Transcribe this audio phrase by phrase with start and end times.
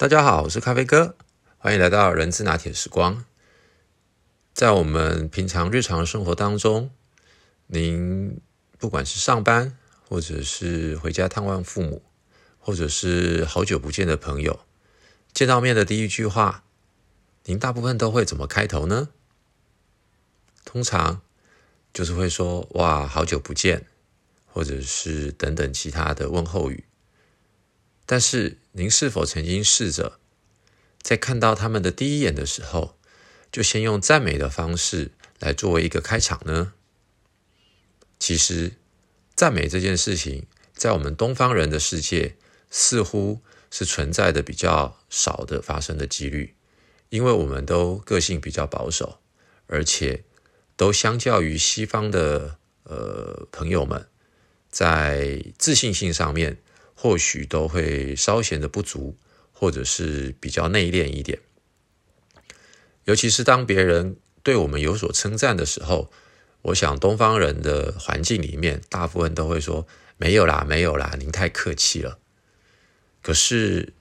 [0.00, 1.14] 大家好，我是咖啡哥，
[1.58, 3.22] 欢迎来到人资拿铁时光。
[4.54, 6.90] 在我们平常日常生活当中，
[7.66, 8.40] 您
[8.78, 9.76] 不管是上班，
[10.08, 12.02] 或者是回家探望父母，
[12.58, 14.60] 或者是好久不见的朋友，
[15.34, 16.64] 见到面的第一句话，
[17.44, 19.10] 您大部分都会怎么开头呢？
[20.64, 21.20] 通常
[21.92, 23.84] 就是会说“哇，好久不见”，
[24.50, 26.84] 或者是等等其他的问候语。
[28.12, 30.18] 但是，您是否曾经试着
[31.00, 32.96] 在看到他们的第一眼的时候，
[33.52, 36.72] 就先用赞美的方式来作为一个开场呢？
[38.18, 38.72] 其实，
[39.36, 42.34] 赞美这件事情，在我们东方人的世界，
[42.68, 46.56] 似乎是存在的比较少的发生的几率，
[47.10, 49.20] 因为我们都个性比较保守，
[49.68, 50.24] 而且
[50.74, 54.08] 都相较于西方的呃朋友们，
[54.68, 56.60] 在自信心上面。
[57.02, 59.16] 或许都会稍显的不足，
[59.54, 61.38] 或者是比较内敛一点。
[63.04, 66.12] 尤其是当别人对我们有所称赞的时候，
[66.60, 69.86] 我想东方人的环境里面，大部分都会说
[70.18, 72.18] ：“没有啦，没有啦，您太客气了。”
[73.24, 73.94] 可是，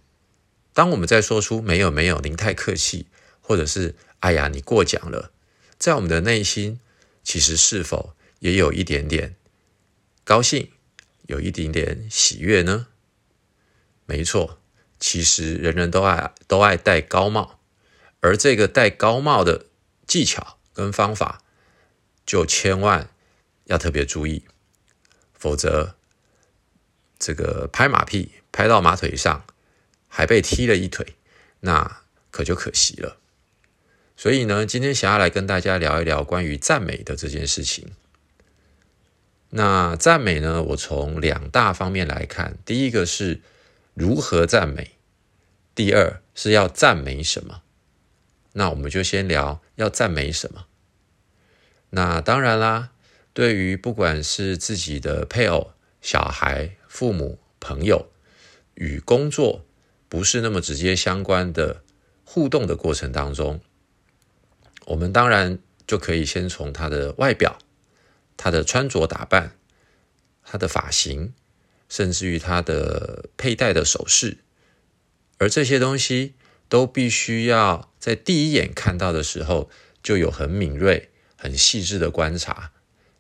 [0.74, 3.08] 当我们在说出“没有，没有，您太客气”，
[3.40, 5.32] 或者是“哎呀，你过奖了”，
[5.80, 6.82] 在我们的内心，
[7.24, 9.38] 其实是否也有一点点
[10.26, 10.70] 高兴？
[11.30, 12.88] 有一点点喜悦呢？
[14.08, 14.60] 没错，
[15.00, 17.60] 其实人人都爱都爱戴高帽，
[18.20, 19.68] 而这个戴高帽的
[20.08, 21.44] 技巧跟方法，
[22.26, 23.12] 就千万
[23.66, 24.46] 要特别注意，
[25.36, 25.96] 否则
[27.20, 29.46] 这个拍马屁拍到马腿上，
[30.08, 31.16] 还被踢了一腿，
[31.60, 33.18] 那可就可惜了。
[34.18, 37.92] 所以呢，今天想要来跟大家聊一聊关于赞美的这件事情。
[39.52, 40.62] 那赞美呢？
[40.62, 43.42] 我从两大方面来看，第一个是
[43.96, 44.92] 如何赞美，
[45.74, 47.64] 第二是要赞美什么。
[48.54, 50.66] 那我们就先聊要赞美什么。
[51.90, 52.92] 那当然啦，
[53.34, 58.12] 对于不管是自己的配偶、小孩、父母、朋友，
[58.76, 59.66] 与工作
[60.08, 61.82] 不是那么直接相关的
[62.24, 63.60] 互动的过程当中，
[64.86, 67.58] 我们当然就可以先从他的外表。
[68.42, 69.58] 他的穿着打扮，
[70.46, 71.34] 他的发型，
[71.90, 74.38] 甚至于他的佩戴的首饰，
[75.40, 76.36] 而这些东西
[76.70, 79.70] 都必须要在第一眼看到的时候
[80.02, 82.72] 就有很敏锐、很细致的观察，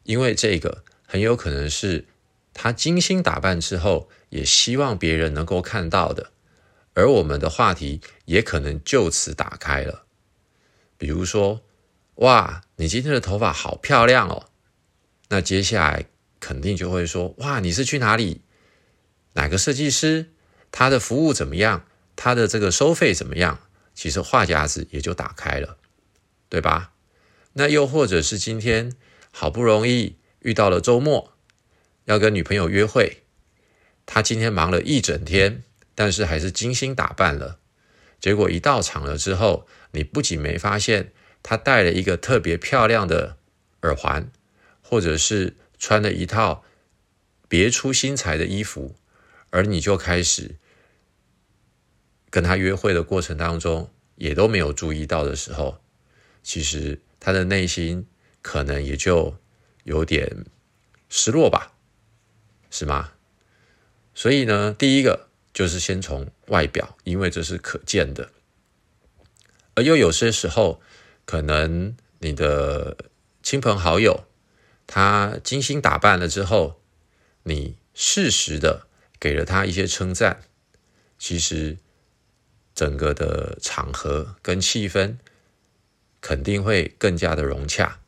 [0.03, 2.05] 因为这个很有可能是
[2.53, 6.31] 他精心打扮之后也希望别人能够看到的，
[6.93, 10.05] 而我们的话题也可能就此打开了。
[10.97, 11.61] 比如说，
[12.15, 14.48] 哇，你今天的头发好漂亮哦！
[15.29, 16.05] 那接下来
[16.39, 18.41] 肯定就会说：哇，你是去哪里？
[19.33, 20.31] 哪个设计师？
[20.71, 21.85] 他的服务怎么样？
[22.15, 23.59] 他的这个收费怎么样？
[23.93, 25.77] 其实话匣子也就打开了，
[26.47, 26.93] 对吧？
[27.53, 28.93] 那又或者是今天
[29.31, 31.33] 好不容易遇到了周末，
[32.05, 33.23] 要跟女朋友约会，
[34.05, 35.63] 他今天忙了一整天，
[35.95, 37.59] 但是还是精心打扮了。
[38.19, 41.11] 结果一到场了之后，你不仅没发现
[41.43, 43.37] 他戴了一个特别漂亮的
[43.81, 44.31] 耳环。
[44.89, 46.63] 或者是穿了一套
[47.47, 48.95] 别出心裁的衣服，
[49.51, 50.55] 而你就开始
[52.31, 55.79] 跟他约会的过程当中，也都没有注意到的时候，
[56.41, 58.07] 其实他的内心
[58.41, 59.37] 可能也就
[59.83, 60.43] 有点
[61.07, 61.73] 失落吧，
[62.71, 63.11] 是吗？
[64.15, 68.31] 所以呢，第一个就是先从外表，因为这是可见的，
[69.75, 70.81] 而又有些时候，
[71.25, 72.97] 可能你的
[73.43, 74.25] 亲朋好友。
[74.91, 76.81] 他精心打扮了之后，
[77.43, 78.87] 你适时的
[79.19, 80.41] 给了他一些称赞，
[81.19, 81.77] 其实
[82.73, 85.17] 整个的场合跟气氛
[86.19, 87.99] 肯定会更加的融洽。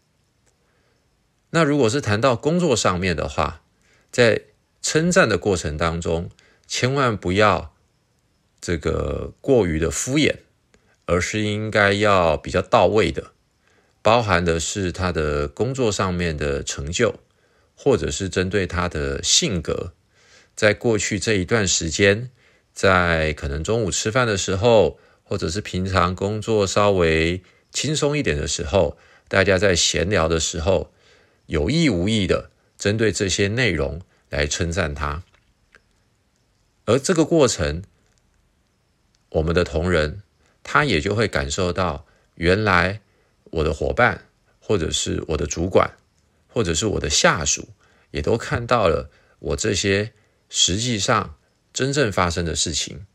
[1.52, 3.62] 那如果是谈到工作上面的话，
[4.12, 4.42] 在
[4.82, 6.32] 称赞的过程当中，
[6.66, 7.76] 千万不要
[8.60, 10.38] 这个过于的敷衍，
[11.06, 13.34] 而是应该要比较到位的。
[14.04, 17.20] 包含的是他的工作上面的成就，
[17.76, 19.94] 或者是针对他的性格，
[20.56, 22.32] 在过去这一段时间，
[22.74, 30.92] 在可能中午吃饭的时候，或者是平常工作稍微轻松一点的时候，大家在闲聊的时候，
[31.46, 32.50] 有意无意的
[32.80, 35.22] 针对这些内容来称赞他，
[36.86, 37.84] 而这个过程，
[39.30, 40.24] 我们的同仁
[40.64, 43.02] 他也就会感受到原来。
[43.52, 44.26] 我的伙伴，
[44.60, 45.98] 或者是我的主管，
[46.48, 47.70] 或者是我的下属，
[48.12, 49.10] 也都看到了
[49.40, 50.14] 我这些
[50.50, 51.38] 实际上
[51.72, 53.06] 真正发生的事情。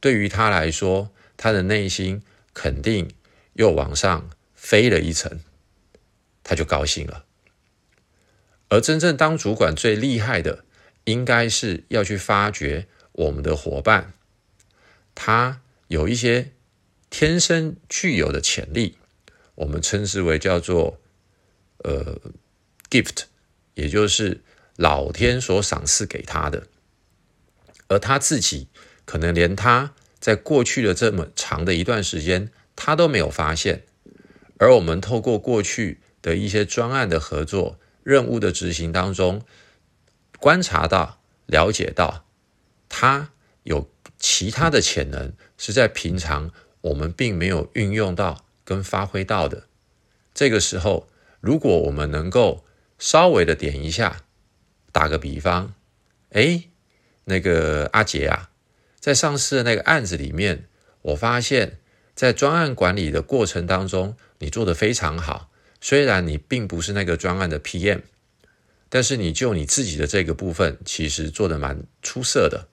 [0.00, 2.22] 对于他来说，他的内心
[2.54, 3.10] 肯定
[3.54, 5.40] 又往上飞了一层，
[6.44, 7.24] 他就高兴了。
[8.68, 10.64] 而真正当主管最厉害的，
[11.04, 14.12] 应该是要去发掘我们的伙伴，
[15.14, 16.52] 他有一些
[17.08, 18.97] 天生具有的潜力，
[19.58, 21.00] 我们称之为叫做
[21.78, 22.20] 呃
[22.88, 23.24] gift，
[23.74, 24.40] 也就是
[24.76, 26.68] 老天所赏赐给他的，
[27.88, 28.68] 而他自己
[29.04, 33.84] 可能连他在过去的这么长的一段时间，他都没有发现，
[34.58, 37.78] 而我们透过过去的一些专案的合作。
[38.04, 39.42] 任务的执行当中，
[40.38, 42.24] 观察到、了解到，
[42.88, 43.32] 他
[43.64, 46.50] 有其他的潜能是在平常
[46.80, 49.64] 我们并没有运用到跟发挥到的。
[50.34, 51.08] 这个时候，
[51.40, 52.66] 如果我们能够
[52.98, 54.24] 稍微的点一下，
[54.92, 55.72] 打个比方，
[56.32, 56.64] 哎，
[57.24, 58.50] 那个阿杰啊，
[59.00, 60.68] 在上次的那个案子里面，
[61.00, 61.78] 我发现，
[62.14, 65.50] 在专案管理的过程当中，你做的非常好。
[65.80, 68.02] 虽然你并不是那个专案的 PM，
[68.90, 72.68] 但是你就你自己的这个部分，其实做的蛮出色的，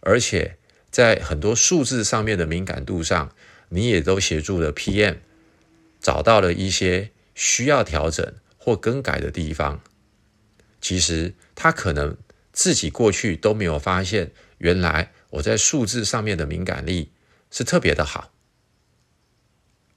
[0.00, 0.58] 而且
[0.90, 3.34] 在很多数字上面的敏感度上，
[3.74, 5.16] 你也都协助了 PM
[6.00, 9.82] 找到了一些需要调整或更改的地方。
[10.80, 12.16] 其实他可能
[12.52, 17.10] 自己过去都没有发现，原来我在数字上面的敏感力
[17.50, 18.30] 是特别的好，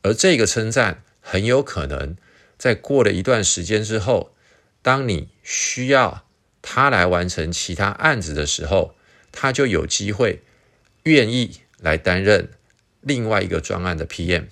[0.01, 2.17] 而这个称赞很有可能。
[2.57, 4.33] 在过了一段时间之后，
[4.81, 6.25] 当你需要
[6.63, 8.95] 他来完成其他案子的时候，
[9.31, 10.41] 他就有机会
[11.03, 12.49] 愿意来担任
[13.07, 14.45] 另外一个专案的 PM，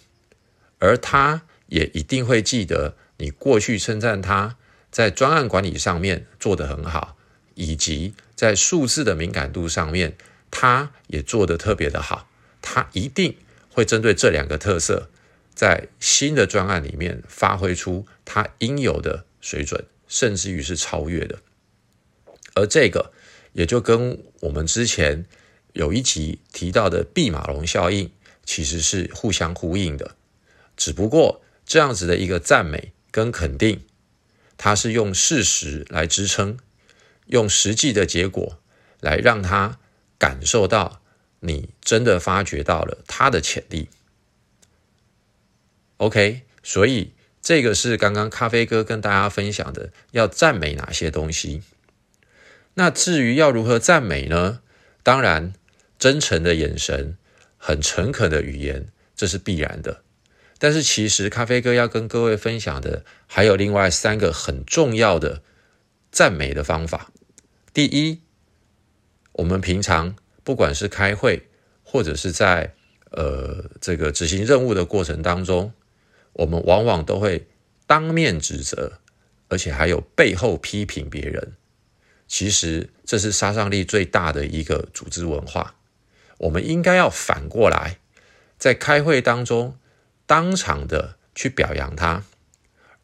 [0.79, 4.55] 而他也一定会记得你过去称赞他
[4.89, 7.17] 在专案管理上面做得很好，
[7.55, 10.15] 以及在数字的敏感度上面，
[10.49, 12.29] 他也做得特别的好，
[12.61, 13.35] 他一定
[13.69, 15.09] 会针对这两个特色。
[15.53, 21.39] 在新的专案里面发挥出他应有的水准，甚至于是超越的。
[22.55, 23.13] 而这个
[23.53, 25.25] 也就跟我们之前
[25.71, 28.11] 有一集提到的毕马龙效应
[28.45, 30.15] 其实是互相呼应的。
[30.77, 33.85] 只不过这样子的一个赞美跟肯定，
[34.57, 36.57] 它是用事实来支撑，
[37.27, 38.59] 用实际的结果
[39.01, 39.79] 来让他
[40.17, 41.01] 感受到
[41.39, 43.89] 你真的发掘到了他的潜力。
[45.97, 51.61] OK，所以这个是刚刚咖啡哥跟大家分享的，要赞美哪些东西。
[52.73, 54.59] 那至于要如何赞美呢？
[55.03, 55.53] 当然，
[55.97, 57.17] 真诚的眼神、
[57.65, 60.03] 很诚恳的语言，这是必然的。
[60.59, 65.41] 但是，其实咖啡哥要跟各位分享的，还有另外三个很重要的
[66.11, 67.11] 赞美的方法。
[67.73, 68.21] 第一，
[69.31, 71.47] 我们平常不管是开会，
[71.81, 72.75] 或者是在
[73.09, 75.73] 呃这个执行任务的过程当中。
[76.33, 77.47] 我们往往都会
[77.87, 78.99] 当面指责，
[79.47, 81.53] 而且还有背后批评别人。
[82.27, 85.73] 其实这是杀伤力最大的一个组织文化。
[86.37, 87.99] 我们应该要反过来，
[88.57, 89.77] 在开会当中
[90.25, 92.23] 当场的去表扬他，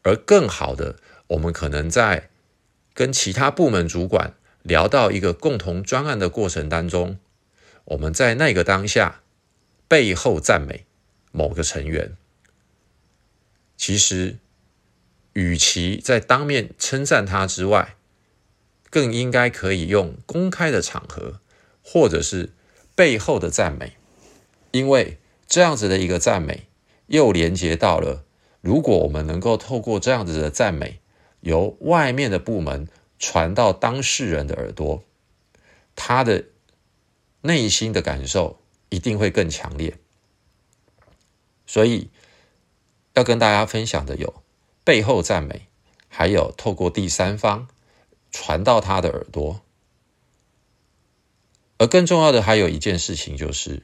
[0.02, 0.96] 而更好的，
[1.28, 2.30] 我们可能在
[2.94, 7.18] 跟其他部门主管聊到一个共同专案的过程当中，
[7.84, 9.22] 我们在那个当下
[9.88, 10.84] 背后赞美
[11.30, 12.16] 某个成员。
[13.76, 14.38] 其实，
[15.32, 17.96] 与其在当面称赞他之外，
[18.90, 21.40] 更应该可以用公开的场合，
[21.82, 22.50] 或者是
[22.94, 23.96] 背后的赞美，
[24.70, 26.66] 因为这样子的一个赞美，
[27.06, 28.24] 又连接到了，
[28.60, 31.00] 如果我们能够透过这样子的赞美，
[31.40, 35.02] 由外面的部门传到当事人的耳朵，
[35.94, 36.44] 他的
[37.42, 39.96] 内心的感受一定会更强烈，
[41.66, 42.10] 所以。
[43.14, 44.42] 要跟大家分享的有
[44.84, 45.66] 背后赞美，
[46.08, 47.68] 还有透过第三方
[48.30, 49.60] 传到他的耳朵。
[51.82, 53.82] 而更重要的还有一件事情，就是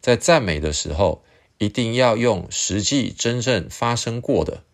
[0.00, 1.22] 在赞美的时候，
[1.58, 4.64] 一定要用实际真正发生过的。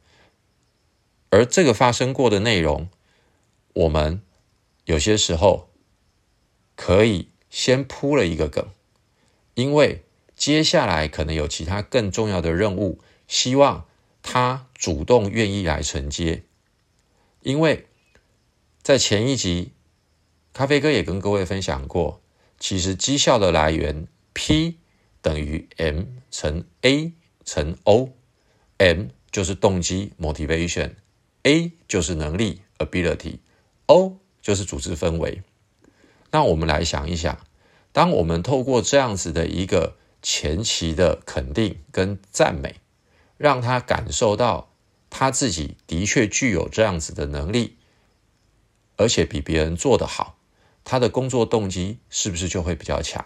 [1.31, 2.89] 而这个发生过的内容，
[3.73, 4.23] 我们
[4.85, 5.69] 有些时候
[6.77, 8.69] 可以先铺了一个梗，
[9.55, 10.05] 因为
[10.37, 13.87] 接下来可能有其他更重要的任务，希望。
[14.23, 16.43] 他主动愿意来承接，
[17.41, 17.87] 因为
[18.83, 19.73] 在前一集，
[20.53, 22.21] 咖啡哥也跟各位分享过，
[22.61, 24.77] 其实绩效的来源 P
[25.21, 27.13] 等于 M 乘 A
[27.45, 35.43] 乘 O，M 就是动机 motivation，A 就是能力 ability，O 就是组织氛围。
[36.31, 37.41] 那我们来想一想，
[37.93, 42.77] 当我们透过这样子的一个前期的肯定跟赞美，
[43.37, 44.73] 让他感受到
[45.09, 47.79] 他自己的确具有这样子的能力，
[48.97, 50.37] 而且比别人做得好，
[50.91, 53.25] 他的工作动机是不是就会比较强？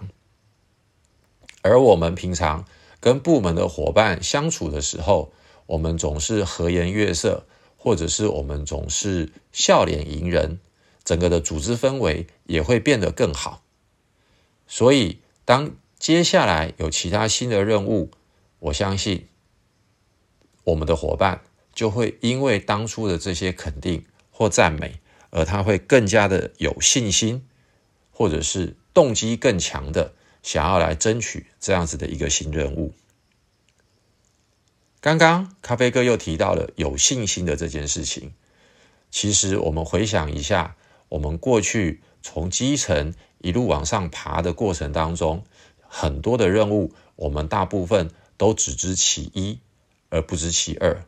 [1.63, 2.67] 而我们平常
[3.01, 5.33] 跟部门的伙伴相处的时候，
[5.65, 7.47] 我们总是和颜悦色，
[7.79, 10.61] 或者是我们总是笑脸迎人，
[11.05, 13.63] 整个的组织氛围也会变得更好。
[14.67, 18.11] 所以，当接下来有其他新的任务，
[18.59, 19.27] 我相信
[20.65, 21.41] 我们的伙伴
[21.73, 27.47] 就会因为当初的这些肯定或赞美，而他会更加的有信心，
[28.15, 32.95] 或者是动机更强的想要来争取这样子的一个新任务。
[35.01, 38.33] 刚刚咖啡哥又提到了有信心的这件事情，
[39.11, 40.77] 其实我们回想一下，
[41.11, 45.45] 我们过去从基层一路往上爬的过程当中，
[45.81, 49.59] 很多的任务，我们大部分都只知其一
[50.09, 51.05] 而不知其二，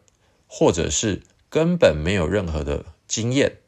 [0.46, 3.58] 或者是根本没有任何的经验。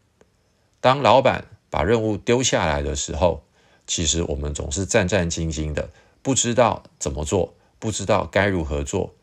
[0.80, 3.45] 当老板把任务丢下来的时候，
[3.87, 5.91] 其实我们总是战战兢兢的，
[6.23, 9.15] 不知道怎么做，不知道该如何做。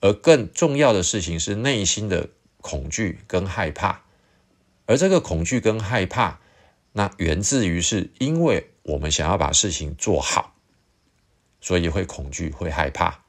[0.00, 2.30] 而更重要的事情是内心的
[2.62, 4.02] 恐惧跟害怕，
[4.86, 6.40] 而这个恐惧跟害怕，
[6.92, 10.54] 那源自于是因为我们想要把事情做好，
[11.60, 13.24] 所以会恐惧会害怕。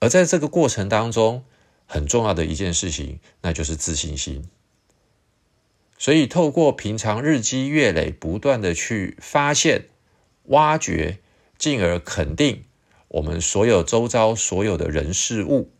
[0.00, 1.44] 而在这个过程当中，
[1.86, 4.48] 很重要的一件事情，那就是自信心。
[6.04, 9.86] 所以透过平常日积月累，不断的去发现、
[10.48, 11.20] 挖掘，
[11.56, 12.64] 进而肯定。
[13.08, 15.70] 我们所有周遭所有的人事物，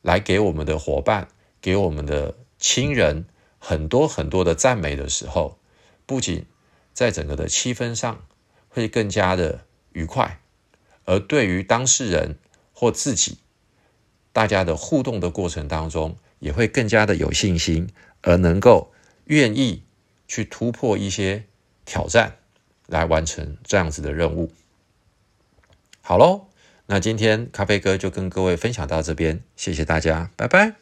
[0.00, 1.26] 来给我们的伙伴、
[1.60, 3.26] 给我们的亲人
[3.58, 5.58] 很多很多的赞美的时候，
[6.06, 6.46] 不仅
[6.92, 8.24] 在整个的气氛上
[8.68, 10.40] 会更加的愉快，
[11.04, 12.38] 而对于当事人
[12.72, 13.38] 或自己，
[14.32, 17.88] 大家的互动的过程当中，也会更加的有信心，
[18.20, 18.92] 而能够
[19.30, 19.84] 愿意
[20.26, 21.44] 去突破一些
[21.84, 22.38] 挑战，
[22.88, 24.52] 来完成这样子的任务。
[26.00, 26.48] 好喽，
[26.86, 30.79] 那今天咖啡哥就跟各位分享到这边，谢谢大家，拜拜。